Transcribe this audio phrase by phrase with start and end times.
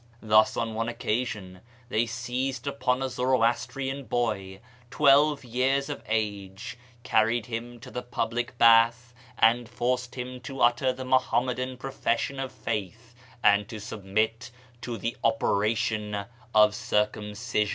[0.23, 7.45] Thus on one occasion they seized upon a Zoroastrian boy twelve years of age, carried
[7.45, 13.13] him to the public bath, and forced him to utter the Muhammadan profession of faith,
[13.43, 14.49] and to submit
[14.81, 16.25] to the operation
[16.55, 17.69] of circumcision.